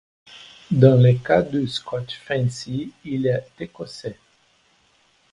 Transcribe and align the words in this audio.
Dans 0.71 0.99
le 0.99 1.13
cas 1.19 1.43
du 1.43 1.67
scotch 1.67 2.15
fancy, 2.25 2.91
il 3.05 3.27
est 3.27 3.47
écossais. 3.59 4.17